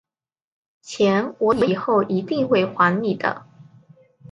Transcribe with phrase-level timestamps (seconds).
[0.81, 3.45] 钱我以后一定会还你的